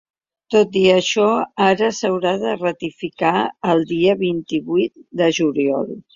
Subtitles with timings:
[0.53, 1.27] Tot i això,
[1.65, 3.35] ara s’haurà de ratificar
[3.75, 5.89] el dia vint-i-vuit de juliol.